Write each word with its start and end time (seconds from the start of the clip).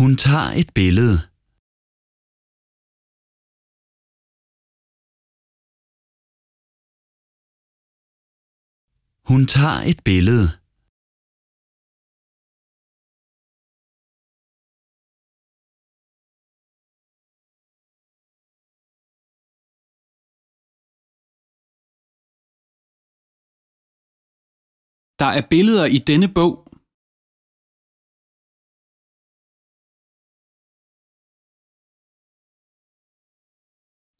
Hun 0.00 0.16
tager 0.16 0.50
et 0.60 0.70
billede. 0.74 1.16
Hun 9.28 9.40
tager 9.54 9.80
et 9.90 10.00
billede. 10.04 10.46
Der 25.20 25.30
er 25.38 25.42
billeder 25.50 25.86
i 25.96 25.98
denne 25.98 26.28
bog. 26.34 26.69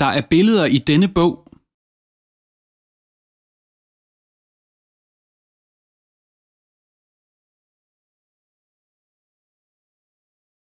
Der 0.00 0.10
er 0.18 0.26
billeder 0.30 0.66
i 0.76 0.78
denne 0.90 1.08
bog. 1.18 1.32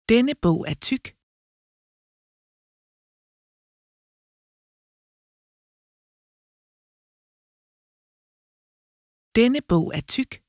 Denne 0.09 0.33
bog 0.43 0.59
er 0.71 0.77
tyk. 0.87 1.05
Denne 9.35 9.61
bog 9.69 9.87
er 9.97 10.01
tyk. 10.15 10.44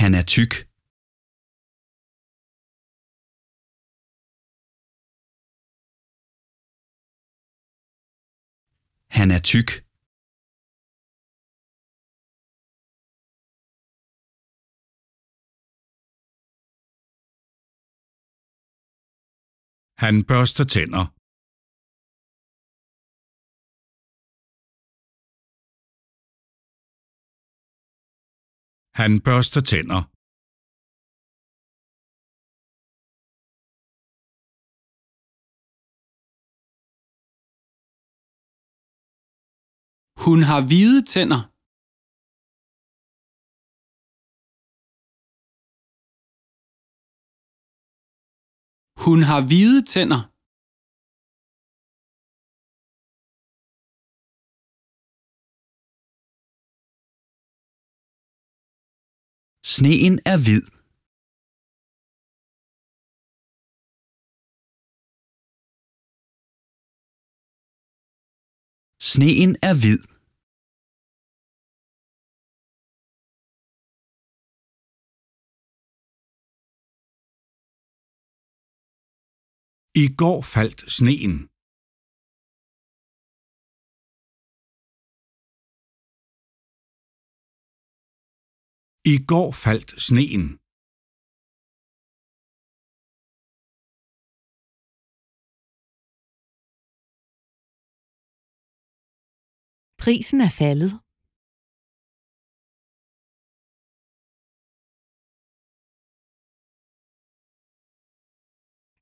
Han 0.00 0.14
er 0.14 0.24
tyk. 0.34 0.52
Han 9.18 9.30
er 9.36 9.40
tyk. 9.52 9.70
Han 20.02 20.24
børster 20.24 20.64
tænder. 20.64 21.21
Han 29.00 29.12
børster 29.26 29.62
tænder. 29.72 30.00
Hun 40.24 40.38
har 40.50 40.60
hvide 40.70 41.00
tænder. 41.12 41.40
Hun 49.04 49.18
har 49.30 49.40
hvide 49.48 49.80
tænder. 49.94 50.31
Sneen 59.64 60.18
er 60.26 60.38
hvid. 60.44 60.64
Sneen 69.10 69.56
er 69.68 69.74
hvid. 69.82 70.02
I 80.02 80.14
går 80.16 80.42
faldt 80.42 80.80
sneen. 80.90 81.51
I 89.04 89.14
går 89.32 89.50
faldt 89.64 89.90
sneen. 90.08 90.44
Prisen 100.02 100.40
er 100.40 100.52
faldet. 100.60 100.92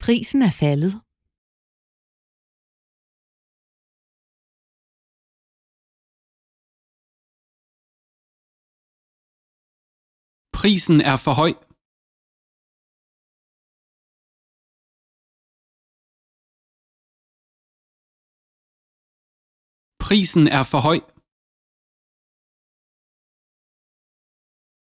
Prisen 0.04 0.42
er 0.48 0.54
faldet. 0.62 1.09
Prisen 10.60 11.00
er 11.00 11.16
for 11.16 11.34
høj. 11.40 11.52
Prisen 20.04 20.48
er 20.48 20.64
for 20.72 20.80
høj. 20.88 21.19